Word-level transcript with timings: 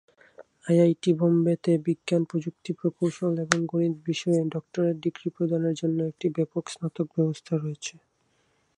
IIT 0.67 1.11
বোম্বেতে 1.19 1.71
বিজ্ঞান, 1.85 2.21
প্রযুক্তি, 2.29 2.71
প্রকৌশল 2.79 3.33
এবং 3.45 3.59
গণিত 3.71 3.95
বিষয়ে 4.07 4.41
ডক্টরেট 4.53 4.95
ডিগ্রী 5.03 5.27
প্রদানের 5.35 5.75
জন্য 5.81 5.97
একটি 6.11 6.27
ব্যাপক 6.35 6.63
স্নাতক 6.73 7.07
ব্যবস্থা 7.15 7.53
রয়েছে। 7.55 7.95